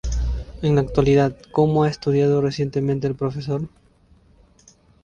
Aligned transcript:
En 0.63 0.73
la 0.73 0.81
actualidad, 0.81 1.37
como 1.51 1.83
ha 1.83 1.87
estudiado 1.87 2.41
recientemente 2.41 3.05
el 3.05 3.13
Prof. 3.13 3.35